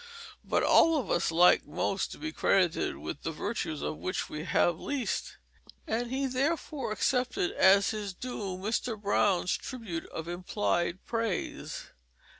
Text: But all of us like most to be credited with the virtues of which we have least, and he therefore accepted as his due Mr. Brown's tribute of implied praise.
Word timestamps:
But 0.43 0.63
all 0.63 0.97
of 0.97 1.11
us 1.11 1.29
like 1.29 1.67
most 1.67 2.11
to 2.11 2.17
be 2.17 2.31
credited 2.31 2.97
with 2.97 3.21
the 3.21 3.31
virtues 3.31 3.83
of 3.83 3.97
which 3.99 4.29
we 4.31 4.45
have 4.45 4.79
least, 4.79 5.37
and 5.85 6.09
he 6.09 6.25
therefore 6.25 6.91
accepted 6.91 7.51
as 7.51 7.91
his 7.91 8.11
due 8.15 8.57
Mr. 8.57 8.99
Brown's 8.99 9.55
tribute 9.55 10.07
of 10.07 10.27
implied 10.27 11.05
praise. 11.05 11.91